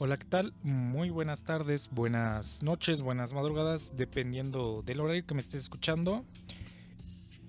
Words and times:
Hola, 0.00 0.16
¿qué 0.16 0.26
tal? 0.26 0.54
Muy 0.62 1.10
buenas 1.10 1.42
tardes, 1.42 1.88
buenas 1.90 2.62
noches, 2.62 3.02
buenas 3.02 3.32
madrugadas, 3.32 3.96
dependiendo 3.96 4.84
del 4.86 5.00
horario 5.00 5.26
que 5.26 5.34
me 5.34 5.40
estés 5.40 5.62
escuchando. 5.62 6.24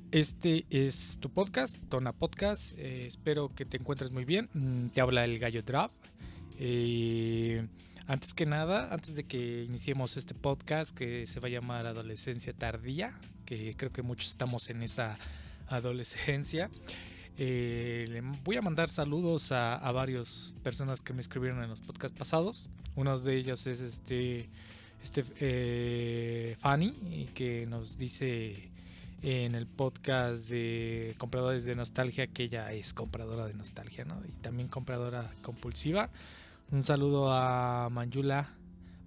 Este 0.10 0.66
es 0.72 1.20
tu 1.20 1.30
podcast, 1.30 1.78
Tona 1.90 2.12
Podcast. 2.12 2.74
Eh, 2.76 3.06
espero 3.06 3.54
que 3.54 3.66
te 3.66 3.78
encuentres 3.78 4.12
muy 4.12 4.26
bien. 4.26 4.50
Mm, 4.54 4.88
te 4.88 5.00
habla 5.00 5.26
el 5.26 5.38
Gallo 5.38 5.62
Drop. 5.62 5.92
Eh, 6.58 7.68
antes 8.08 8.34
que 8.34 8.48
nada, 8.48 8.92
antes 8.92 9.16
de 9.16 9.26
que 9.26 9.66
iniciemos 9.66 10.18
este 10.18 10.34
podcast 10.34 10.98
que 10.98 11.28
se 11.28 11.40
va 11.40 11.50
a 11.50 11.52
llamar 11.52 11.86
Adolescencia 11.86 12.52
Tardía, 12.54 13.14
que 13.46 13.76
creo 13.78 13.92
que 13.92 14.02
muchos 14.02 14.32
estamos 14.32 14.72
en 14.72 14.82
esa 14.82 15.20
adolescencia. 15.68 16.72
Eh, 17.42 18.22
voy 18.44 18.58
a 18.58 18.62
mandar 18.62 18.90
saludos 18.90 19.54
a, 19.54 19.90
varias 19.94 20.54
personas 20.62 21.02
que 21.02 21.14
me 21.14 21.22
escribieron 21.22 21.64
en 21.64 21.70
los 21.70 21.80
podcasts 21.80 22.18
pasados. 22.18 22.70
Uno 22.98 23.18
de 23.18 23.34
ellos 23.38 23.66
es 23.66 23.80
este, 23.80 24.50
este 25.02 25.24
eh, 25.40 26.58
Fanny, 26.60 27.30
que 27.34 27.66
nos 27.66 27.98
dice 27.98 28.70
en 29.22 29.56
el 29.56 29.68
podcast 29.68 30.50
de 30.50 31.16
compradores 31.18 31.64
de 31.64 31.76
nostalgia 31.76 32.28
que 32.28 32.44
ella 32.44 32.74
es 32.74 32.94
compradora 32.94 33.48
de 33.48 33.54
nostalgia, 33.54 34.04
¿no? 34.04 34.22
Y 34.28 34.34
también 34.42 34.68
compradora 34.68 35.32
compulsiva. 35.42 36.10
Un 36.72 36.84
saludo 36.84 37.32
a 37.32 37.88
Mayula, 37.90 38.50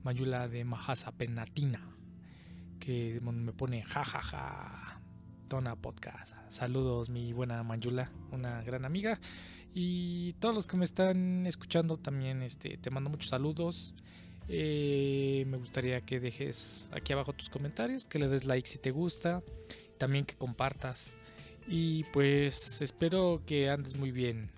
Mayula 0.04 0.48
de 0.48 0.64
Mahasa 0.64 1.12
Penatina, 1.12 1.82
que 2.80 3.20
me 3.20 3.52
pone 3.52 3.82
jajaja. 3.82 5.01
Podcast. 5.52 6.34
Saludos, 6.48 7.10
mi 7.10 7.34
buena 7.34 7.62
Manjula, 7.62 8.10
una 8.30 8.62
gran 8.62 8.86
amiga. 8.86 9.20
Y 9.74 10.32
todos 10.40 10.54
los 10.54 10.66
que 10.66 10.78
me 10.78 10.86
están 10.86 11.46
escuchando 11.46 11.98
también 11.98 12.40
este, 12.40 12.78
te 12.78 12.88
mando 12.88 13.10
muchos 13.10 13.28
saludos. 13.28 13.94
Eh, 14.48 15.44
me 15.48 15.58
gustaría 15.58 16.00
que 16.00 16.20
dejes 16.20 16.88
aquí 16.94 17.12
abajo 17.12 17.34
tus 17.34 17.50
comentarios, 17.50 18.06
que 18.06 18.18
le 18.18 18.28
des 18.28 18.46
like 18.46 18.66
si 18.66 18.78
te 18.78 18.92
gusta, 18.92 19.42
también 19.98 20.24
que 20.24 20.36
compartas. 20.36 21.12
Y 21.68 22.04
pues 22.14 22.80
espero 22.80 23.42
que 23.44 23.68
andes 23.68 23.94
muy 23.94 24.10
bien 24.10 24.48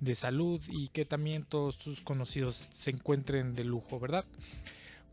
de 0.00 0.14
salud 0.14 0.60
y 0.68 0.88
que 0.88 1.06
también 1.06 1.46
todos 1.46 1.78
tus 1.78 2.02
conocidos 2.02 2.68
se 2.72 2.90
encuentren 2.90 3.54
de 3.54 3.64
lujo, 3.64 3.98
¿verdad? 3.98 4.26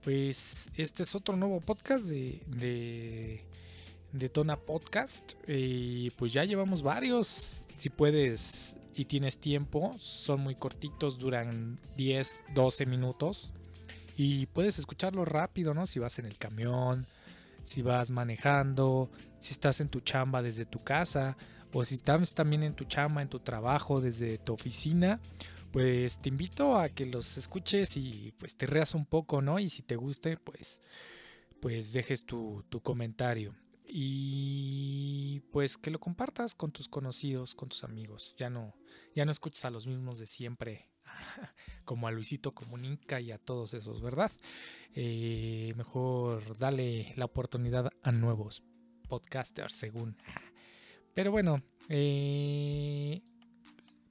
Pues 0.04 0.70
este 0.76 1.04
es 1.04 1.16
otro 1.16 1.38
nuevo 1.38 1.62
podcast 1.62 2.08
de 2.08 3.46
Tona 4.30 4.58
Podcast. 4.58 5.34
Y 5.48 6.12
pues 6.12 6.32
ya 6.32 6.46
llevamos 6.46 6.84
varios. 6.84 7.66
Si 7.76 7.90
puedes 7.90 8.78
y 8.96 9.06
tienes 9.06 9.40
tiempo, 9.40 9.96
son 9.98 10.42
muy 10.42 10.56
cortitos, 10.56 11.18
duran 11.18 11.80
10, 11.98 12.46
12 12.54 12.86
minutos. 12.86 13.52
Y 14.16 14.46
puedes 14.48 14.78
escucharlo 14.78 15.26
rápido, 15.26 15.74
¿no? 15.74 15.88
Si 15.88 16.00
vas 16.00 16.20
en 16.20 16.26
el 16.26 16.38
camión, 16.38 17.08
si 17.64 17.82
vas 17.82 18.12
manejando, 18.12 19.10
si 19.40 19.54
estás 19.54 19.80
en 19.82 19.90
tu 19.90 20.02
chamba 20.02 20.44
desde 20.44 20.66
tu 20.66 20.80
casa, 20.80 21.36
o 21.72 21.84
si 21.84 21.96
estás 21.96 22.36
también 22.36 22.62
en 22.62 22.76
tu 22.76 22.86
chamba, 22.86 23.24
en 23.24 23.30
tu 23.30 23.40
trabajo, 23.40 24.00
desde 24.00 24.38
tu 24.38 24.54
oficina, 24.54 25.20
pues 25.72 26.20
te 26.20 26.30
invito 26.30 26.78
a 26.78 26.90
que 26.90 27.08
los 27.08 27.38
escuches 27.38 27.98
y 27.98 28.32
pues 28.38 28.56
te 28.56 28.68
reas 28.68 28.94
un 28.94 29.08
poco, 29.08 29.42
¿no? 29.42 29.58
Y 29.58 29.70
si 29.70 29.82
te 29.82 29.96
guste, 29.96 30.38
pues, 30.38 30.82
pues 31.60 31.92
dejes 31.94 32.26
tu, 32.26 32.64
tu 32.70 32.80
comentario 32.82 33.56
y 33.96 35.42
pues 35.52 35.78
que 35.78 35.92
lo 35.92 36.00
compartas 36.00 36.56
con 36.56 36.72
tus 36.72 36.88
conocidos, 36.88 37.54
con 37.54 37.70
tus 37.70 37.84
amigos. 37.84 38.34
Ya 38.40 38.50
no, 38.50 38.74
ya 39.16 39.24
no 39.24 39.32
escuches 39.32 39.66
a 39.66 39.70
los 39.70 39.86
mismos 39.86 40.18
de 40.18 40.26
siempre, 40.26 40.90
como 41.86 42.08
a 42.08 42.12
Luisito 42.12 42.56
Comunica 42.56 43.22
y 43.22 43.32
a 43.32 43.38
todos 43.38 43.76
esos, 43.76 44.02
¿verdad? 44.02 44.32
Eh, 44.96 45.74
mejor 45.78 46.58
dale 46.58 47.14
la 47.18 47.26
oportunidad 47.26 47.92
a 48.02 48.12
nuevos 48.12 48.64
podcasters, 49.08 49.74
según. 49.74 50.18
Pero 51.14 51.30
bueno, 51.30 51.62
eh, 51.88 53.22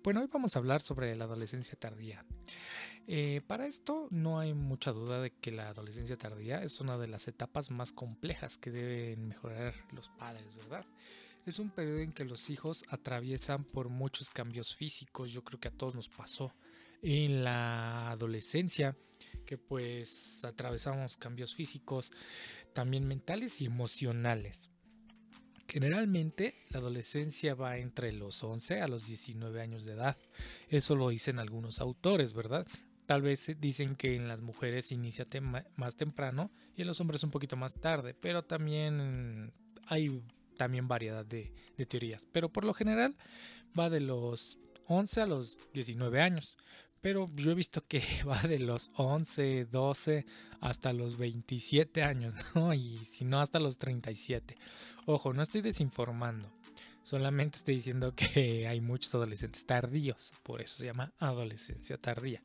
bueno, 0.04 0.20
hoy 0.20 0.28
vamos 0.32 0.54
a 0.54 0.60
hablar 0.60 0.80
sobre 0.80 1.16
la 1.16 1.24
adolescencia 1.24 1.76
tardía. 1.76 2.24
Eh, 3.08 3.40
para 3.46 3.66
esto 3.66 4.06
no 4.10 4.38
hay 4.38 4.54
mucha 4.54 4.92
duda 4.92 5.20
de 5.20 5.32
que 5.32 5.50
la 5.50 5.68
adolescencia 5.68 6.16
tardía 6.16 6.62
es 6.62 6.80
una 6.80 6.98
de 6.98 7.08
las 7.08 7.26
etapas 7.26 7.70
más 7.70 7.92
complejas 7.92 8.58
que 8.58 8.70
deben 8.70 9.28
mejorar 9.28 9.74
los 9.92 10.08
padres, 10.08 10.54
¿verdad? 10.54 10.86
Es 11.44 11.58
un 11.58 11.70
periodo 11.70 11.98
en 11.98 12.12
que 12.12 12.24
los 12.24 12.50
hijos 12.50 12.84
atraviesan 12.88 13.64
por 13.64 13.88
muchos 13.88 14.30
cambios 14.30 14.76
físicos, 14.76 15.32
yo 15.32 15.42
creo 15.42 15.58
que 15.58 15.68
a 15.68 15.72
todos 15.76 15.94
nos 15.96 16.08
pasó 16.08 16.54
en 17.02 17.42
la 17.42 18.12
adolescencia, 18.12 18.96
que 19.44 19.58
pues 19.58 20.44
atravesamos 20.44 21.16
cambios 21.16 21.54
físicos, 21.54 22.12
también 22.72 23.06
mentales 23.08 23.60
y 23.60 23.66
emocionales. 23.66 24.70
Generalmente 25.68 26.64
la 26.70 26.78
adolescencia 26.78 27.54
va 27.54 27.78
entre 27.78 28.12
los 28.12 28.44
11 28.44 28.80
a 28.80 28.88
los 28.88 29.06
19 29.06 29.60
años 29.60 29.84
de 29.84 29.94
edad. 29.94 30.16
Eso 30.68 30.94
lo 30.94 31.08
dicen 31.08 31.38
algunos 31.38 31.80
autores, 31.80 32.34
¿verdad? 32.34 32.66
Tal 33.06 33.22
vez 33.22 33.50
dicen 33.58 33.96
que 33.96 34.16
en 34.16 34.28
las 34.28 34.42
mujeres 34.42 34.92
inicia 34.92 35.26
más 35.76 35.96
temprano 35.96 36.50
y 36.76 36.82
en 36.82 36.88
los 36.88 37.00
hombres 37.00 37.22
un 37.24 37.30
poquito 37.30 37.56
más 37.56 37.74
tarde, 37.74 38.14
pero 38.14 38.44
también 38.44 39.52
hay 39.86 40.22
también 40.56 40.88
variedad 40.88 41.26
de, 41.26 41.52
de 41.76 41.86
teorías. 41.86 42.26
Pero 42.30 42.48
por 42.48 42.64
lo 42.64 42.74
general 42.74 43.16
va 43.78 43.90
de 43.90 44.00
los 44.00 44.58
11 44.86 45.20
a 45.22 45.26
los 45.26 45.56
19 45.72 46.20
años 46.20 46.56
pero 47.02 47.28
yo 47.34 47.50
he 47.50 47.54
visto 47.54 47.84
que 47.86 48.00
va 48.26 48.40
de 48.42 48.60
los 48.60 48.90
11, 48.94 49.66
12 49.66 50.24
hasta 50.60 50.94
los 50.94 51.18
27 51.18 52.02
años, 52.02 52.32
¿no? 52.54 52.72
Y 52.72 52.96
si 53.04 53.26
no, 53.26 53.40
hasta 53.40 53.58
los 53.58 53.76
37. 53.76 54.54
Ojo, 55.04 55.34
no 55.34 55.42
estoy 55.42 55.60
desinformando. 55.60 56.50
Solamente 57.02 57.58
estoy 57.58 57.74
diciendo 57.74 58.14
que 58.14 58.66
hay 58.68 58.80
muchos 58.80 59.14
adolescentes 59.16 59.66
tardíos, 59.66 60.32
por 60.44 60.62
eso 60.62 60.76
se 60.76 60.86
llama 60.86 61.12
adolescencia 61.18 61.98
tardía. 61.98 62.40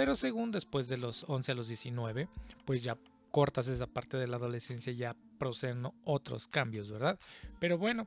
Pero 0.00 0.14
según 0.14 0.50
después 0.50 0.88
de 0.88 0.96
los 0.96 1.26
11 1.28 1.52
a 1.52 1.54
los 1.54 1.68
19, 1.68 2.26
pues 2.64 2.82
ya 2.82 2.96
cortas 3.30 3.68
esa 3.68 3.86
parte 3.86 4.16
de 4.16 4.26
la 4.26 4.38
adolescencia, 4.38 4.94
ya 4.94 5.14
proceden 5.38 5.86
otros 6.04 6.48
cambios, 6.48 6.90
¿verdad? 6.90 7.18
Pero 7.58 7.76
bueno, 7.76 8.06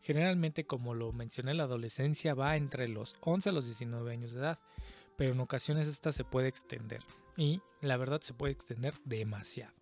generalmente 0.00 0.64
como 0.64 0.94
lo 0.94 1.12
mencioné, 1.12 1.52
la 1.52 1.64
adolescencia 1.64 2.32
va 2.32 2.56
entre 2.56 2.88
los 2.88 3.14
11 3.20 3.50
a 3.50 3.52
los 3.52 3.66
19 3.66 4.10
años 4.10 4.32
de 4.32 4.40
edad 4.40 4.58
pero 5.18 5.32
en 5.32 5.40
ocasiones 5.40 5.88
esta 5.88 6.10
se 6.10 6.24
puede 6.24 6.48
extender 6.48 7.02
y 7.36 7.60
la 7.82 7.98
verdad 7.98 8.22
se 8.22 8.32
puede 8.32 8.54
extender 8.54 8.94
demasiado. 9.04 9.74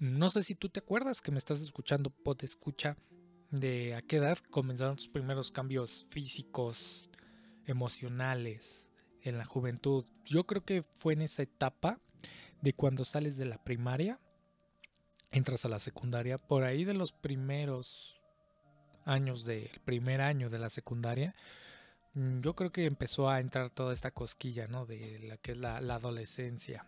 No 0.00 0.28
sé 0.28 0.42
si 0.42 0.56
tú 0.56 0.70
te 0.70 0.80
acuerdas 0.80 1.20
que 1.20 1.30
me 1.30 1.38
estás 1.38 1.60
escuchando, 1.60 2.10
pot 2.10 2.42
escucha, 2.42 2.96
de 3.52 3.94
a 3.94 4.02
qué 4.02 4.16
edad 4.16 4.38
comenzaron 4.50 4.96
tus 4.96 5.08
primeros 5.08 5.52
cambios 5.52 6.08
físicos, 6.10 7.12
emocionales 7.64 8.89
en 9.22 9.38
la 9.38 9.44
juventud. 9.44 10.04
Yo 10.24 10.44
creo 10.44 10.64
que 10.64 10.82
fue 10.82 11.12
en 11.12 11.22
esa 11.22 11.42
etapa 11.42 11.98
de 12.60 12.72
cuando 12.72 13.04
sales 13.04 13.36
de 13.36 13.46
la 13.46 13.62
primaria, 13.62 14.18
entras 15.32 15.64
a 15.64 15.68
la 15.68 15.78
secundaria, 15.78 16.38
por 16.38 16.64
ahí 16.64 16.84
de 16.84 16.94
los 16.94 17.12
primeros 17.12 18.20
años 19.04 19.44
del 19.44 19.70
primer 19.84 20.20
año 20.20 20.50
de 20.50 20.58
la 20.58 20.70
secundaria, 20.70 21.34
Mm, 22.14 22.40
yo 22.40 22.54
creo 22.54 22.72
que 22.72 22.86
empezó 22.86 23.30
a 23.30 23.38
entrar 23.38 23.70
toda 23.70 23.94
esta 23.94 24.10
cosquilla, 24.10 24.66
¿no? 24.66 24.84
De 24.84 25.20
la 25.20 25.36
que 25.36 25.52
es 25.52 25.58
la, 25.58 25.76
adolescencia. 25.76 26.84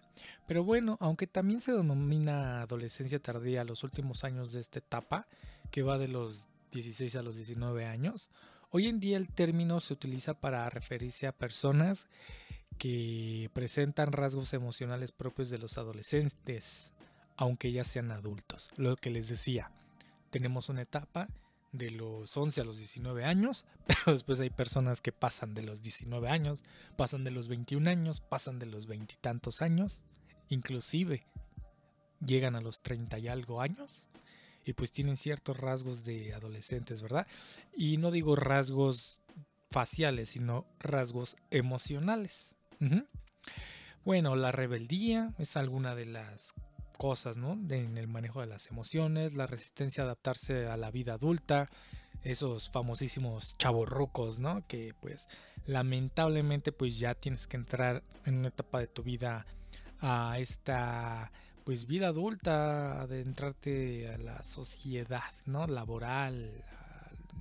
Pero 0.48 0.64
bueno, 0.64 0.96
aunque 1.00 1.26
también 1.26 1.60
se 1.60 1.72
denomina 1.72 2.62
adolescencia 2.62 3.20
tardía 3.20 3.64
los 3.64 3.84
últimos 3.84 4.24
años 4.24 4.52
de 4.52 4.60
esta 4.60 4.80
etapa, 4.80 5.28
que 5.70 5.82
va 5.82 5.98
de 5.98 6.08
los 6.08 6.48
16 6.72 7.16
a 7.16 7.22
los 7.22 7.36
19 7.36 7.86
años, 7.86 8.30
hoy 8.72 8.88
en 8.88 9.00
día 9.00 9.18
el 9.18 9.28
término 9.28 9.80
se 9.80 9.92
utiliza 9.92 10.34
para 10.34 10.68
referirse 10.68 11.26
a 11.26 11.32
personas 11.32 12.06
que 12.78 13.50
presentan 13.52 14.12
rasgos 14.12 14.54
emocionales 14.54 15.12
propios 15.12 15.50
de 15.50 15.58
los 15.58 15.78
adolescentes, 15.78 16.92
aunque 17.36 17.70
ya 17.70 17.84
sean 17.84 18.10
adultos. 18.10 18.70
Lo 18.76 18.96
que 18.96 19.10
les 19.10 19.28
decía, 19.28 19.70
tenemos 20.30 20.70
una 20.70 20.82
etapa 20.82 21.28
de 21.72 21.90
los 21.90 22.34
11 22.34 22.62
a 22.62 22.64
los 22.64 22.78
19 22.78 23.24
años, 23.24 23.66
pero 23.86 24.14
después 24.14 24.40
hay 24.40 24.50
personas 24.50 25.02
que 25.02 25.12
pasan 25.12 25.54
de 25.54 25.62
los 25.62 25.82
19 25.82 26.28
años, 26.28 26.64
pasan 26.96 27.24
de 27.24 27.30
los 27.30 27.48
21 27.48 27.88
años, 27.88 28.20
pasan 28.20 28.58
de 28.58 28.66
los 28.66 28.86
veintitantos 28.86 29.60
años, 29.60 30.02
inclusive 30.48 31.26
llegan 32.24 32.56
a 32.56 32.62
los 32.62 32.80
30 32.82 33.18
y 33.18 33.28
algo 33.28 33.60
años 33.60 34.08
y 34.64 34.72
pues 34.74 34.90
tienen 34.90 35.16
ciertos 35.16 35.56
rasgos 35.56 36.04
de 36.04 36.34
adolescentes, 36.34 37.02
¿verdad? 37.02 37.26
Y 37.76 37.96
no 37.96 38.10
digo 38.10 38.36
rasgos 38.36 39.20
faciales, 39.70 40.30
sino 40.30 40.66
rasgos 40.78 41.36
emocionales. 41.50 42.56
Bueno, 44.04 44.36
la 44.36 44.52
rebeldía 44.52 45.32
es 45.38 45.56
alguna 45.56 45.94
de 45.94 46.06
las 46.06 46.54
cosas, 46.98 47.36
¿no? 47.36 47.52
en 47.52 47.96
el 47.98 48.06
manejo 48.06 48.40
de 48.40 48.46
las 48.46 48.68
emociones, 48.68 49.34
la 49.34 49.46
resistencia 49.46 50.02
a 50.02 50.06
adaptarse 50.06 50.66
a 50.66 50.76
la 50.76 50.90
vida 50.90 51.14
adulta, 51.14 51.68
esos 52.22 52.70
famosísimos 52.70 53.56
chavorrucos, 53.58 54.38
¿no? 54.38 54.64
Que 54.68 54.94
pues 55.00 55.28
lamentablemente 55.66 56.70
pues 56.72 56.98
ya 56.98 57.14
tienes 57.14 57.46
que 57.46 57.56
entrar 57.56 58.02
en 58.24 58.38
una 58.38 58.48
etapa 58.48 58.78
de 58.78 58.86
tu 58.86 59.02
vida 59.02 59.46
a 60.00 60.38
esta 60.38 61.32
pues 61.64 61.86
vida 61.86 62.08
adulta, 62.08 63.00
adentrarte 63.00 64.08
a 64.08 64.18
la 64.18 64.42
sociedad, 64.42 65.32
¿no? 65.46 65.66
Laboral 65.66 66.64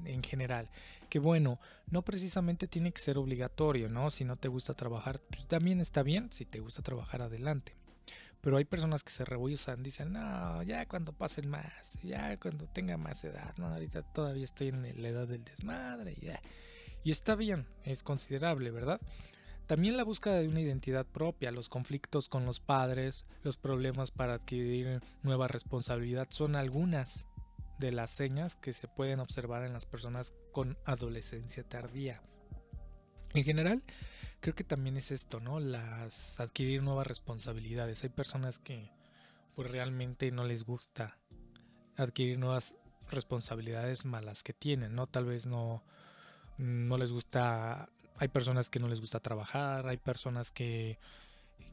en 0.06 0.24
general. 0.24 0.70
Que 1.10 1.20
bueno, 1.20 1.60
no 1.90 2.04
precisamente 2.04 2.68
tiene 2.68 2.92
que 2.92 3.02
ser 3.02 3.18
obligatorio, 3.18 3.90
¿no? 3.90 4.10
Si 4.10 4.24
no 4.24 4.38
te 4.38 4.48
gusta 4.48 4.74
trabajar, 4.74 5.20
pues 5.30 5.48
también 5.48 5.82
está 5.82 6.04
bien, 6.04 6.32
si 6.32 6.46
te 6.46 6.60
gusta 6.60 6.82
trabajar 6.82 7.22
adelante. 7.22 7.76
Pero 8.42 8.58
hay 8.58 8.66
personas 8.66 9.04
que 9.04 9.12
se 9.12 9.24
rebollan, 9.26 9.84
dicen, 9.84 10.14
no, 10.14 10.64
ya 10.64 10.86
cuando 10.86 11.14
pasen 11.14 11.48
más, 11.48 11.98
ya 12.02 12.38
cuando 12.38 12.66
tenga 12.66 12.98
más 12.98 13.24
edad, 13.24 13.54
no, 13.58 13.68
ahorita 13.68 14.02
todavía 14.02 14.46
estoy 14.46 14.70
en 14.70 14.82
la 15.02 15.08
edad 15.08 15.28
del 15.28 15.44
desmadre 15.44 16.16
ya. 16.22 16.42
Y 17.04 17.12
está 17.12 17.36
bien, 17.36 17.68
es 17.84 18.04
considerable, 18.04 18.72
¿verdad? 18.72 19.00
También 19.68 19.98
la 19.98 20.04
búsqueda 20.04 20.40
de 20.40 20.48
una 20.48 20.62
identidad 20.62 21.06
propia, 21.06 21.52
los 21.52 21.70
conflictos 21.70 22.28
con 22.28 22.46
los 22.46 22.60
padres, 22.60 23.26
los 23.44 23.58
problemas 23.58 24.12
para 24.12 24.36
adquirir 24.36 25.02
nueva 25.24 25.48
responsabilidad 25.48 26.28
son 26.30 26.56
algunas 26.56 27.26
de 27.80 27.92
las 27.92 28.12
señas 28.12 28.56
que 28.56 28.74
se 28.74 28.88
pueden 28.88 29.20
observar 29.20 29.64
en 29.64 29.74
las 29.74 29.86
personas 29.86 30.34
con 30.52 30.78
adolescencia 30.86 31.64
tardía. 31.64 32.22
En 33.34 33.44
general, 33.44 33.84
creo 34.40 34.56
que 34.56 34.64
también 34.64 34.98
es 34.98 35.12
esto, 35.12 35.40
¿no? 35.40 35.60
Las 35.60 36.40
adquirir 36.40 36.84
nuevas 36.84 37.08
responsabilidades. 37.08 38.04
Hay 38.04 38.10
personas 38.10 38.60
que 38.60 38.92
pues 39.56 39.72
realmente 39.72 40.32
no 40.32 40.44
les 40.44 40.64
gusta 40.64 41.18
adquirir 41.96 42.40
nuevas 42.40 42.76
responsabilidades 43.10 44.06
malas 44.06 44.44
que 44.44 44.54
tienen, 44.54 44.96
¿no? 44.96 45.08
Tal 45.08 45.26
vez 45.26 45.46
no 45.46 45.84
no 46.58 46.98
les 46.98 47.12
gusta 47.12 47.90
hay 48.22 48.28
personas 48.28 48.70
que 48.70 48.80
no 48.80 48.88
les 48.88 49.02
gusta 49.02 49.20
trabajar, 49.20 49.88
hay 49.88 49.98
personas 49.98 50.52
que 50.52 51.00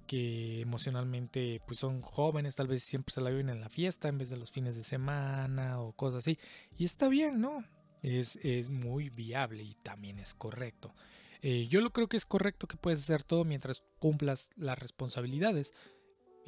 que 0.07 0.63
emocionalmente 0.63 1.61
pues 1.67 1.79
son 1.81 2.01
jóvenes, 2.01 2.57
tal 2.57 2.67
vez 2.67 2.83
siempre 2.83 3.13
se 3.13 3.21
la 3.21 3.29
viven 3.29 3.51
en 3.51 3.61
la 3.61 3.69
fiesta 3.69 4.09
en 4.09 4.17
vez 4.17 4.31
de 4.31 4.39
los 4.39 4.51
fines 4.51 4.75
de 4.75 4.83
semana 4.83 5.81
o 5.83 5.93
cosas 5.93 6.21
así. 6.21 6.39
Y 6.79 6.87
está 6.87 7.09
bien, 7.09 7.43
¿no? 7.43 7.63
Es, 8.03 8.37
es 8.37 8.71
muy 8.71 9.11
viable 9.11 9.63
y 9.63 9.75
también 9.75 10.19
es 10.19 10.33
correcto. 10.33 10.95
Eh, 11.43 11.69
yo 11.69 11.83
lo 11.83 11.91
creo 11.91 12.09
que 12.09 12.17
es 12.17 12.25
correcto 12.25 12.67
que 12.67 12.79
puedes 12.79 13.01
hacer 13.01 13.23
todo 13.23 13.45
mientras 13.45 13.83
cumplas 13.99 14.49
las 14.57 14.79
responsabilidades 14.79 15.75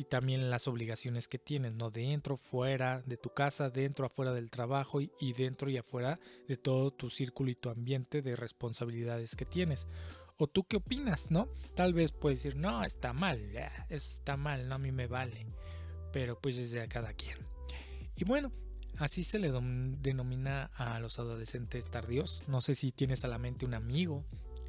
y 0.01 0.05
también 0.05 0.49
las 0.49 0.67
obligaciones 0.67 1.29
que 1.29 1.39
tienes, 1.39 1.75
¿no? 1.75 1.91
Dentro, 1.91 2.39
fuera 2.39 3.03
de 3.05 3.19
tu 3.19 3.35
casa, 3.35 3.69
dentro, 3.69 4.07
afuera 4.07 4.33
del 4.33 4.51
trabajo 4.51 5.03
y, 5.03 5.33
dentro 5.35 5.69
y 5.69 5.77
afuera 5.77 6.19
de 6.49 6.57
todo 6.57 6.91
tu 6.91 7.11
círculo 7.11 7.51
y 7.51 7.55
tu 7.55 7.69
ambiente 7.69 8.23
de 8.23 8.35
responsabilidades 8.35 9.37
que 9.37 9.45
tienes. 9.45 9.89
¿O 10.39 10.47
tú 10.47 10.65
qué 10.65 10.79
opinas, 10.79 11.31
no? 11.31 11.51
Tal 11.75 11.93
vez 11.93 12.13
puedes 12.13 12.43
decir, 12.43 12.59
no, 12.59 12.83
está 12.83 13.13
mal, 13.13 13.43
está 13.91 14.39
mal, 14.39 14.71
no 14.71 14.77
a 14.77 14.79
mí 14.79 14.91
me 14.91 15.07
vale. 15.07 15.45
Pero 16.15 16.41
pues 16.41 16.57
es 16.57 16.71
de 16.71 16.89
cada 16.89 17.13
quien. 17.13 17.37
Y 18.17 18.25
bueno, 18.25 18.53
así 18.97 19.23
se 19.23 19.39
le 19.39 19.53
denomina 19.53 20.71
a 20.77 20.99
los 21.01 21.19
adolescentes 21.19 21.91
tardíos. 21.91 22.43
No 22.47 22.63
sé 22.63 22.75
si 22.75 22.91
tienes 22.91 23.23
a 23.25 23.29
la 23.29 23.37
mente 23.37 23.67
un 23.67 23.75
amigo 23.75 24.25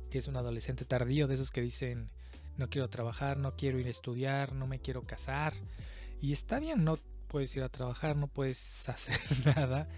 que 0.10 0.18
es 0.18 0.28
un 0.28 0.36
adolescente 0.36 0.84
tardío, 0.84 1.30
de 1.30 1.36
esos 1.36 1.52
que 1.52 1.62
dicen, 1.62 2.10
no 2.62 2.70
quiero 2.70 2.90
trabajar, 2.90 3.38
no 3.38 3.56
quiero 3.56 3.80
ir 3.80 3.88
a 3.88 3.90
estudiar, 3.90 4.54
no 4.54 4.68
me 4.68 4.80
quiero 4.80 5.02
casar. 5.02 5.54
Y 6.22 6.32
está 6.32 6.60
bien, 6.60 6.84
no 6.84 7.00
puedes 7.28 7.56
ir 7.56 7.64
a 7.64 7.70
trabajar, 7.70 8.16
no 8.16 8.28
puedes 8.28 8.88
hacer 8.90 9.18
nada, 9.44 9.90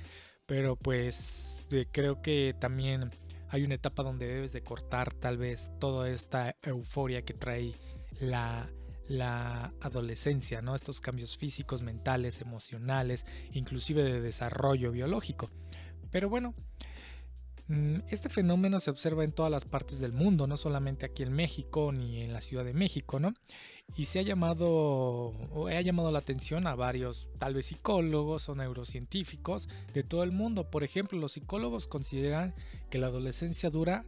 pero 0.45 0.77
pues 0.77 1.68
creo 1.92 2.21
que 2.21 2.56
también 2.57 3.12
hay 3.50 3.63
una 3.63 3.75
etapa 3.75 4.01
donde 4.01 4.27
debes 4.27 4.54
de 4.54 4.63
cortar 4.63 5.13
tal 5.13 5.38
vez 5.38 5.71
toda 5.80 6.10
esta 6.10 6.56
euforia 6.62 7.24
que 7.24 7.33
trae 7.33 7.74
la, 8.21 8.69
la 9.09 9.74
adolescencia, 9.81 10.62
¿no? 10.62 10.74
Estos 10.74 11.01
cambios 11.01 11.38
físicos, 11.38 11.81
mentales, 11.81 12.39
emocionales, 12.39 13.25
inclusive 13.51 14.04
de 14.04 14.21
desarrollo 14.21 14.92
biológico. 14.92 15.50
Pero 16.12 16.30
bueno, 16.30 16.56
este 18.10 18.30
fenómeno 18.30 18.80
se 18.80 18.92
observa 18.92 19.24
en 19.24 19.31
todas 19.31 19.51
las 19.51 19.65
partes 19.65 20.00
del 20.00 20.12
mundo, 20.12 20.48
no 20.48 20.57
solamente 20.57 21.06
aquí 21.06 21.24
en 21.24 21.31
México 21.31 21.92
ni 21.92 22.21
en 22.21 22.33
la 22.33 22.42
Ciudad 22.42 22.65
de 22.65 22.74
México, 22.74 23.19
¿no? 23.19 23.33
Y 23.95 24.06
se 24.06 24.19
ha 24.19 24.21
llamado, 24.21 24.68
o 24.69 25.68
ha 25.68 25.81
llamado 25.81 26.12
la 26.12 26.19
atención 26.19 26.68
a 26.68 26.75
varios, 26.75 27.27
tal 27.38 27.54
vez 27.54 27.68
psicólogos 27.68 28.50
o 28.50 28.56
neurocientíficos 28.56 29.69
de 29.94 30.04
todo 30.04 30.24
el 30.24 30.31
mundo. 30.31 30.69
Por 30.69 30.83
ejemplo, 30.83 31.18
los 31.19 31.33
psicólogos 31.33 31.88
consideran 31.88 32.54
que 32.89 32.98
la 32.98 33.07
adolescencia 33.07 33.69
dura 33.69 34.04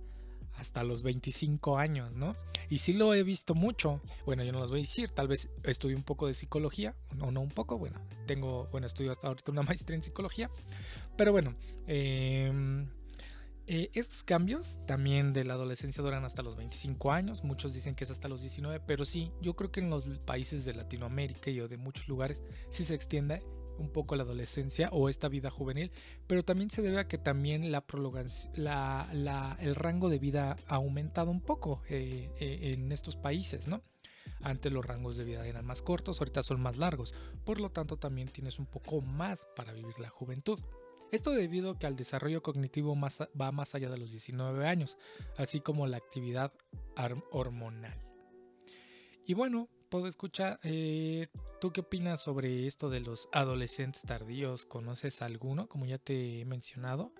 hasta 0.58 0.84
los 0.84 1.04
25 1.04 1.78
años, 1.78 2.16
¿no? 2.16 2.36
Y 2.70 2.80
sí 2.80 2.94
lo 2.94 3.14
he 3.14 3.24
visto 3.24 3.54
mucho. 3.54 4.02
Bueno, 4.26 4.44
yo 4.44 4.52
no 4.52 4.60
los 4.60 4.72
voy 4.72 4.80
a 4.80 4.84
decir, 4.84 5.12
tal 5.12 5.28
vez 5.28 5.50
estudié 5.64 5.96
un 5.96 6.04
poco 6.04 6.28
de 6.28 6.34
psicología, 6.34 6.96
o 7.22 7.32
no 7.32 7.42
un 7.42 7.50
poco, 7.50 7.78
bueno, 7.78 8.02
tengo, 8.26 8.68
bueno, 8.72 8.88
estudio 8.88 9.12
hasta 9.12 9.28
ahorita 9.28 9.52
una 9.52 9.62
maestría 9.64 9.96
en 9.96 10.04
psicología, 10.04 10.50
pero 11.16 11.32
bueno, 11.32 11.56
eh, 11.88 12.86
eh, 13.68 13.90
estos 13.94 14.24
cambios 14.24 14.80
también 14.86 15.34
de 15.34 15.44
la 15.44 15.54
adolescencia 15.54 16.04
duran 16.04 16.26
hasta 16.26 16.44
los 16.44 16.56
25 16.56 17.12
años, 17.12 17.44
muchos 17.44 17.74
dicen 17.74 17.96
que 17.96 18.04
es 18.04 18.12
hasta 18.12 18.28
los 18.28 18.42
19, 18.42 18.82
pero 18.86 19.06
sí, 19.06 19.32
yo 19.42 19.56
creo 19.56 19.72
que 19.72 19.80
en 19.80 19.90
los 19.90 20.08
países 20.20 20.66
de 20.66 20.74
Latinoamérica 20.74 21.50
y 21.50 21.60
de 21.68 21.78
muchos 21.78 22.08
lugares 22.08 22.44
sí 22.70 22.84
se 22.84 22.96
extiende 22.96 23.42
un 23.78 23.90
poco 23.90 24.16
la 24.16 24.24
adolescencia 24.24 24.90
o 24.92 25.10
esta 25.10 25.28
vida 25.28 25.50
juvenil, 25.50 25.92
pero 26.28 26.44
también 26.44 26.70
se 26.70 26.82
debe 26.82 27.00
a 27.00 27.08
que 27.08 27.18
también 27.18 27.72
la 27.72 27.86
la, 28.56 29.58
el 29.60 29.76
rango 29.76 30.10
de 30.10 30.20
vida 30.20 30.58
ha 30.68 30.76
aumentado 30.76 31.32
un 31.32 31.42
poco 31.42 31.82
eh, 31.90 32.32
eh, 32.40 32.74
en 32.74 32.92
estos 32.92 33.16
países, 33.16 33.68
¿no? 33.68 33.82
Antes 34.42 34.72
los 34.72 34.86
rangos 34.86 35.18
de 35.18 35.24
vida 35.24 35.46
eran 35.48 35.66
más 35.66 35.82
cortos, 35.82 36.20
ahorita 36.20 36.44
son 36.44 36.62
más 36.62 36.78
largos, 36.78 37.14
por 37.44 37.60
lo 37.60 37.72
tanto 37.72 37.98
también 37.98 38.28
tienes 38.28 38.60
un 38.60 38.66
poco 38.66 39.02
más 39.02 39.48
para 39.56 39.74
vivir 39.74 40.00
la 40.00 40.10
juventud. 40.10 40.60
Esto 41.12 41.32
debido 41.32 41.72
a 41.72 41.80
que 41.80 41.88
el 41.88 41.96
desarrollo 41.96 42.42
cognitivo 42.42 42.98
va 43.00 43.52
más 43.52 43.76
allá 43.76 43.90
de 43.90 43.98
los 43.98 44.12
19 44.12 44.68
años, 44.68 44.98
así 45.38 45.62
como 45.62 45.88
la 45.88 45.98
actividad 45.98 46.52
hormonal. 47.32 48.02
Y 49.26 49.34
bueno, 49.34 49.70
puedo 49.90 50.08
escuchar, 50.08 50.60
eh, 50.64 51.28
¿tú 51.62 51.72
qué 51.72 51.82
opinas 51.82 52.22
sobre 52.22 52.68
esto 52.68 52.90
de 52.90 53.00
los 53.00 53.30
adolescentes 53.32 54.02
tardíos? 54.02 54.66
¿Conoces 54.66 55.22
alguno, 55.22 55.68
como 55.68 55.86
ya 55.86 55.98
te 55.98 56.42
he 56.42 56.46
mencionado? 56.46 57.12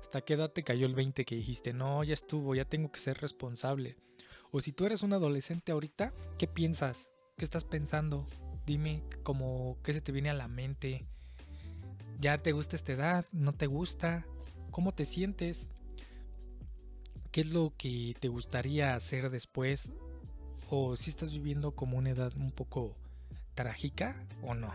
¿Hasta 0.00 0.20
qué 0.22 0.34
edad 0.34 0.52
te 0.52 0.62
cayó 0.62 0.86
el 0.86 0.94
20 0.94 1.24
que 1.24 1.34
dijiste, 1.34 1.72
no, 1.72 2.04
ya 2.04 2.14
estuvo, 2.14 2.54
ya 2.54 2.64
tengo 2.64 2.92
que 2.92 3.00
ser 3.00 3.18
responsable? 3.18 3.96
O 4.52 4.60
si 4.60 4.72
tú 4.72 4.86
eres 4.86 5.02
un 5.02 5.12
adolescente 5.12 5.72
ahorita, 5.72 6.14
¿qué 6.38 6.46
piensas? 6.46 7.12
¿Qué 7.36 7.44
estás 7.44 7.64
pensando? 7.64 8.26
Dime 8.66 9.02
como 9.22 9.78
qué 9.82 9.92
se 9.92 10.00
te 10.00 10.12
viene 10.12 10.30
a 10.30 10.34
la 10.34 10.48
mente. 10.48 11.06
¿Ya 12.20 12.36
te 12.36 12.52
gusta 12.52 12.76
esta 12.76 12.92
edad? 12.92 13.24
¿No 13.32 13.54
te 13.54 13.66
gusta? 13.66 14.26
¿Cómo 14.70 14.92
te 14.92 15.06
sientes? 15.06 15.70
¿Qué 17.32 17.40
es 17.40 17.50
lo 17.50 17.72
que 17.78 18.14
te 18.20 18.28
gustaría 18.28 18.94
hacer 18.94 19.30
después? 19.30 19.90
¿O 20.68 20.96
si 20.96 21.08
estás 21.08 21.32
viviendo 21.32 21.74
como 21.74 21.96
una 21.96 22.10
edad 22.10 22.36
un 22.36 22.52
poco 22.52 22.94
trágica 23.54 24.22
o 24.42 24.52
no? 24.52 24.70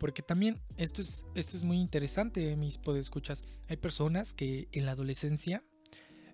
Porque 0.00 0.22
también 0.22 0.58
esto 0.78 1.00
es, 1.00 1.24
esto 1.36 1.56
es 1.56 1.62
muy 1.62 1.78
interesante, 1.78 2.56
mis 2.56 2.76
podescuchas. 2.76 3.44
Hay 3.68 3.76
personas 3.76 4.34
que 4.34 4.66
en 4.72 4.84
la 4.84 4.92
adolescencia 4.92 5.62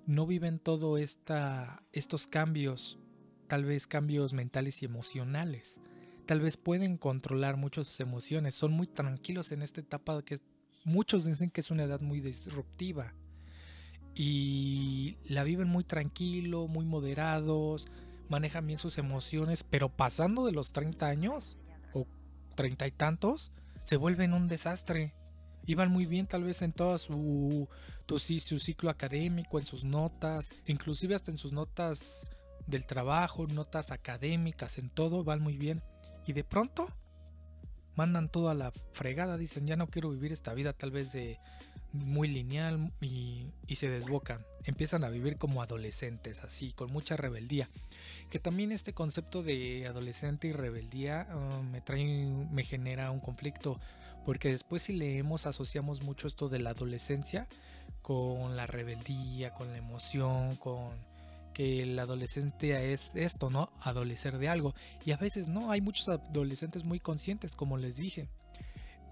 no 0.07 0.27
viven 0.27 0.59
todo 0.59 0.97
esta, 0.97 1.83
estos 1.93 2.27
cambios, 2.27 2.99
tal 3.47 3.67
vez 3.67 3.87
cambios 3.87 4.33
mentales 4.33 4.81
y 4.81 4.87
emocionales 4.87 5.81
tal 6.27 6.41
vez 6.41 6.57
pueden 6.57 6.99
controlar 6.99 7.57
muchas 7.57 7.99
emociones, 8.01 8.55
son 8.55 8.73
muy 8.73 8.87
tranquilos 8.87 9.53
en 9.53 9.63
esta 9.63 9.81
etapa 9.81 10.23
que 10.23 10.39
muchos 10.85 11.25
dicen 11.25 11.51
que 11.51 11.61
es 11.61 11.71
una 11.71 11.85
edad 11.85 12.01
muy 12.01 12.21
disruptiva 12.21 13.15
y 14.15 15.19
la 15.29 15.45
viven 15.45 15.69
muy 15.69 15.85
tranquilo, 15.85 16.69
muy 16.69 16.85
moderados, 16.85 17.87
manejan 18.29 18.67
bien 18.67 18.79
sus 18.79 18.99
emociones, 18.99 19.63
pero 19.63 19.89
pasando 19.89 20.47
de 20.47 20.53
los 20.53 20.73
30 20.73 21.07
años 21.07 21.59
o 21.93 22.07
treinta 22.55 22.87
y 22.87 22.93
tantos, 22.93 23.53
se 23.85 23.97
vuelven 23.97 24.33
un 24.33 24.49
desastre. 24.49 25.15
Iban 25.67 25.91
muy 25.91 26.07
bien 26.07 26.27
tal 26.27 26.45
vez 26.45 26.63
en 26.63 26.73
todo 26.73 26.97
su, 26.97 27.69
su 28.07 28.59
ciclo 28.59 28.89
académico, 28.89 29.59
en 29.59 29.67
sus 29.67 29.85
notas, 29.85 30.51
inclusive 30.67 31.15
hasta 31.15 31.31
en 31.31 31.39
sus 31.39 31.53
notas 31.53 32.27
del 32.67 32.87
trabajo, 32.87 33.47
notas 33.47 33.91
académicas, 33.91 34.79
en 34.79 34.91
todo, 34.91 35.25
van 35.25 35.41
muy 35.41 35.57
bien 35.57 35.83
y 36.27 36.33
de 36.33 36.45
pronto 36.45 36.89
mandan 37.95 38.29
todo 38.29 38.51
a 38.51 38.55
la 38.55 38.73
fregada, 38.93 39.39
dicen 39.39 39.67
ya 39.67 39.77
no 39.77 39.89
quiero 39.89 40.11
vivir 40.11 40.33
esta 40.33 40.55
vida 40.55 40.73
tal 40.73 40.91
vez 40.91 41.13
de 41.13 41.39
muy 41.93 42.29
lineal 42.29 42.93
y, 43.01 43.47
se 43.75 43.89
desbocan, 43.89 44.45
empiezan 44.65 45.05
a 45.05 45.09
vivir 45.09 45.39
como 45.39 45.63
adolescentes, 45.63 46.43
así, 46.43 46.73
con 46.73 46.93
mucha 46.93 47.17
rebeldía. 47.17 47.69
Que 48.31 48.39
también 48.39 48.73
este 48.73 48.93
concepto 48.93 49.43
de 49.43 49.87
adolescente 49.87 50.49
y 50.49 50.53
rebeldía 50.53 51.27
uh, 51.33 51.63
me 51.63 51.81
trae, 51.81 52.27
me 52.51 52.65
genera 52.65 53.11
un 53.11 53.21
conflicto, 53.21 53.81
porque 54.25 54.51
después 54.51 54.83
si 54.83 54.95
leemos 54.95 55.47
asociamos 55.47 56.03
mucho 56.03 56.27
esto 56.27 56.49
de 56.49 56.61
la 56.61 56.71
adolescencia 56.71 57.47
con 58.03 58.57
la 58.57 58.67
rebeldía, 58.67 59.53
con 59.55 59.71
la 59.73 59.79
emoción, 59.79 60.57
con 60.57 60.91
que 61.57 61.83
el 61.83 61.99
adolescente 61.99 62.93
es 62.93 63.15
esto, 63.15 63.49
¿no? 63.49 63.73
Adolecer 63.81 64.37
de 64.37 64.51
algo. 64.51 64.75
Y 65.07 65.13
a 65.13 65.17
veces 65.17 65.49
no, 65.49 65.71
hay 65.71 65.81
muchos 65.81 66.07
adolescentes 66.11 66.85
muy 66.85 67.01
conscientes, 67.01 67.57
como 67.57 67.79
les 67.79 67.97
dije. 67.97 68.29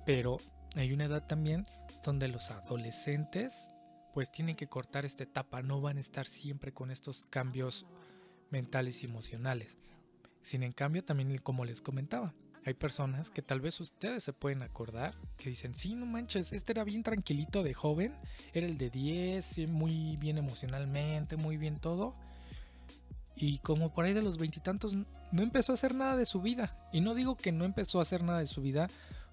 Pero 0.04 0.36
hay 0.76 0.92
una 0.92 1.06
edad 1.06 1.26
también 1.26 1.66
donde 2.04 2.28
los 2.28 2.50
adolescentes 2.50 3.70
pues 4.12 4.30
tienen 4.30 4.56
que 4.56 4.66
cortar 4.66 5.06
esta 5.06 5.22
etapa, 5.22 5.62
no 5.62 5.80
van 5.80 5.96
a 5.96 6.00
estar 6.00 6.26
siempre 6.26 6.74
con 6.74 6.90
estos 6.90 7.24
cambios 7.30 7.86
mentales 8.50 9.02
y 9.02 9.06
emocionales. 9.06 9.78
Sin 10.42 10.64
en 10.64 10.72
cambio, 10.72 11.02
también 11.02 11.38
como 11.38 11.64
les 11.64 11.80
comentaba, 11.80 12.34
hay 12.66 12.74
personas 12.74 13.30
que 13.30 13.40
tal 13.40 13.62
vez 13.62 13.80
ustedes 13.80 14.22
se 14.22 14.34
pueden 14.34 14.60
acordar 14.60 15.14
que 15.38 15.48
dicen, 15.48 15.74
sí, 15.74 15.94
no 15.94 16.04
manches, 16.04 16.52
este 16.52 16.72
era 16.72 16.84
bien 16.84 17.02
tranquilito 17.02 17.62
de 17.62 17.72
joven, 17.72 18.14
era 18.52 18.66
el 18.66 18.76
de 18.76 18.90
10, 18.90 19.66
muy 19.68 20.18
bien 20.18 20.36
emocionalmente, 20.36 21.38
muy 21.38 21.56
bien 21.56 21.78
todo. 21.78 22.12
Y 23.36 23.58
como 23.58 23.92
por 23.92 24.04
ahí 24.04 24.12
de 24.12 24.22
los 24.22 24.38
veintitantos 24.38 24.94
no 24.94 25.42
empezó 25.42 25.72
a 25.72 25.74
hacer 25.74 25.94
nada 25.94 26.16
de 26.16 26.26
su 26.26 26.40
vida. 26.40 26.72
Y 26.92 27.00
no 27.00 27.14
digo 27.14 27.36
que 27.36 27.52
no 27.52 27.64
empezó 27.64 27.98
a 27.98 28.02
hacer 28.02 28.22
nada 28.22 28.38
de 28.38 28.46
su 28.46 28.62
vida 28.62 28.88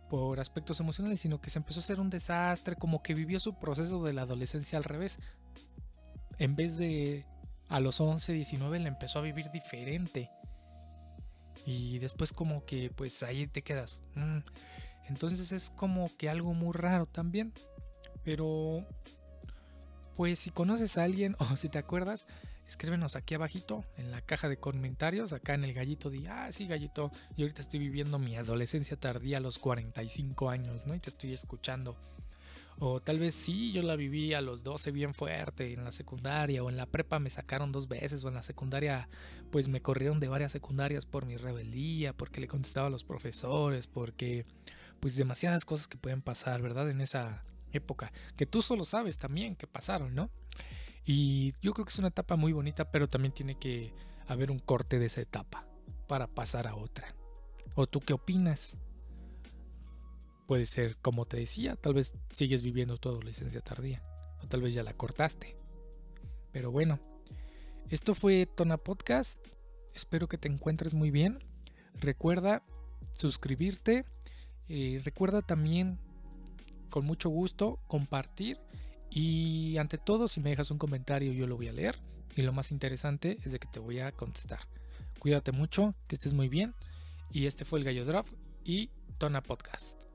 por 0.09 0.39
aspectos 0.39 0.79
emocionales, 0.79 1.21
sino 1.21 1.39
que 1.39 1.49
se 1.49 1.59
empezó 1.59 1.79
a 1.79 1.83
hacer 1.83 1.99
un 1.99 2.09
desastre, 2.09 2.75
como 2.75 3.01
que 3.01 3.13
vivió 3.13 3.39
su 3.39 3.53
proceso 3.53 4.03
de 4.03 4.13
la 4.13 4.23
adolescencia 4.23 4.77
al 4.77 4.83
revés. 4.83 5.19
En 6.37 6.55
vez 6.55 6.77
de 6.77 7.25
a 7.69 7.79
los 7.79 8.01
11, 8.01 8.33
19, 8.33 8.79
le 8.79 8.89
empezó 8.89 9.19
a 9.19 9.21
vivir 9.21 9.51
diferente. 9.51 10.29
Y 11.65 11.99
después 11.99 12.33
como 12.33 12.65
que 12.65 12.89
pues 12.89 13.23
ahí 13.23 13.47
te 13.47 13.61
quedas. 13.61 14.01
Mm. 14.15 14.39
Entonces 15.07 15.51
es 15.51 15.69
como 15.69 16.09
que 16.17 16.29
algo 16.29 16.53
muy 16.53 16.73
raro 16.73 17.05
también. 17.05 17.53
Pero 18.23 18.85
pues 20.17 20.39
si 20.39 20.51
conoces 20.51 20.97
a 20.97 21.03
alguien 21.03 21.35
o 21.39 21.55
si 21.55 21.69
te 21.69 21.77
acuerdas, 21.79 22.27
escríbenos 22.71 23.17
aquí 23.17 23.35
abajito 23.35 23.83
en 23.97 24.11
la 24.11 24.21
caja 24.21 24.47
de 24.47 24.55
comentarios, 24.55 25.33
acá 25.33 25.55
en 25.55 25.65
el 25.65 25.73
gallito 25.73 26.09
de, 26.09 26.29
ah, 26.29 26.49
sí, 26.53 26.67
gallito, 26.67 27.11
yo 27.35 27.43
ahorita 27.43 27.61
estoy 27.61 27.79
viviendo 27.79 28.17
mi 28.17 28.37
adolescencia 28.37 28.95
tardía 28.95 29.37
a 29.37 29.39
los 29.41 29.59
45 29.59 30.49
años, 30.49 30.85
¿no? 30.85 30.95
Y 30.95 30.99
te 30.99 31.09
estoy 31.09 31.33
escuchando. 31.33 31.97
O 32.79 33.01
tal 33.01 33.19
vez 33.19 33.35
sí, 33.35 33.73
yo 33.73 33.83
la 33.83 33.97
viví 33.97 34.33
a 34.33 34.39
los 34.39 34.63
12 34.63 34.91
bien 34.91 35.13
fuerte, 35.13 35.73
en 35.73 35.83
la 35.83 35.91
secundaria 35.91 36.63
o 36.63 36.69
en 36.69 36.77
la 36.77 36.85
prepa 36.85 37.19
me 37.19 37.29
sacaron 37.29 37.73
dos 37.73 37.89
veces 37.89 38.23
o 38.23 38.29
en 38.29 38.35
la 38.35 38.43
secundaria 38.43 39.09
pues 39.51 39.67
me 39.67 39.81
corrieron 39.81 40.21
de 40.21 40.29
varias 40.29 40.53
secundarias 40.53 41.05
por 41.05 41.25
mi 41.25 41.35
rebeldía, 41.35 42.13
porque 42.13 42.39
le 42.39 42.47
contestaba 42.47 42.87
a 42.87 42.89
los 42.89 43.03
profesores, 43.03 43.85
porque 43.85 44.45
pues 45.01 45.17
demasiadas 45.17 45.65
cosas 45.65 45.89
que 45.89 45.97
pueden 45.97 46.21
pasar, 46.21 46.61
¿verdad? 46.61 46.89
En 46.89 47.01
esa 47.01 47.43
época, 47.73 48.13
que 48.37 48.45
tú 48.45 48.61
solo 48.61 48.85
sabes 48.85 49.17
también 49.17 49.57
que 49.57 49.67
pasaron, 49.67 50.15
¿no? 50.15 50.31
Y 51.05 51.53
yo 51.61 51.73
creo 51.73 51.85
que 51.85 51.89
es 51.89 51.99
una 51.99 52.09
etapa 52.09 52.35
muy 52.35 52.53
bonita, 52.53 52.91
pero 52.91 53.09
también 53.09 53.33
tiene 53.33 53.55
que 53.57 53.93
haber 54.27 54.51
un 54.51 54.59
corte 54.59 54.99
de 54.99 55.07
esa 55.07 55.21
etapa 55.21 55.65
para 56.07 56.27
pasar 56.27 56.67
a 56.67 56.75
otra. 56.75 57.15
¿O 57.75 57.87
tú 57.87 57.99
qué 57.99 58.13
opinas? 58.13 58.77
Puede 60.47 60.65
ser, 60.65 60.97
como 60.97 61.25
te 61.25 61.37
decía, 61.37 61.75
tal 61.75 61.93
vez 61.93 62.13
sigues 62.31 62.61
viviendo 62.61 62.97
tu 62.97 63.09
adolescencia 63.09 63.61
tardía, 63.61 64.03
o 64.41 64.47
tal 64.47 64.61
vez 64.61 64.73
ya 64.73 64.83
la 64.83 64.93
cortaste. 64.93 65.57
Pero 66.51 66.71
bueno, 66.71 66.99
esto 67.89 68.13
fue 68.15 68.45
Tona 68.45 68.77
Podcast. 68.77 69.45
Espero 69.93 70.27
que 70.27 70.37
te 70.37 70.47
encuentres 70.47 70.93
muy 70.93 71.11
bien. 71.11 71.39
Recuerda 71.95 72.63
suscribirte. 73.13 74.05
Eh, 74.67 75.01
recuerda 75.03 75.41
también, 75.41 75.99
con 76.89 77.05
mucho 77.05 77.29
gusto, 77.29 77.79
compartir 77.87 78.59
y 79.11 79.77
ante 79.77 79.97
todo, 79.97 80.27
si 80.27 80.39
me 80.39 80.49
dejas 80.49 80.71
un 80.71 80.77
comentario, 80.77 81.33
yo 81.33 81.45
lo 81.45 81.57
voy 81.57 81.67
a 81.67 81.73
leer. 81.73 81.99
Y 82.35 82.43
lo 82.43 82.53
más 82.53 82.71
interesante 82.71 83.37
es 83.43 83.51
de 83.51 83.59
que 83.59 83.67
te 83.67 83.79
voy 83.79 83.99
a 83.99 84.13
contestar. 84.13 84.59
Cuídate 85.19 85.51
mucho, 85.51 85.93
que 86.07 86.15
estés 86.15 86.33
muy 86.33 86.47
bien. 86.47 86.73
Y 87.29 87.45
este 87.45 87.65
fue 87.65 87.79
el 87.79 87.85
Gallo 87.85 88.05
Draft 88.05 88.33
y 88.63 88.89
Tona 89.17 89.43
Podcast. 89.43 90.10